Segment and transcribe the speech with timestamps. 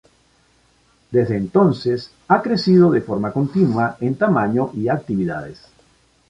[1.11, 5.61] Desde entonces, ha crecido de forma continua en tamaño y actividades.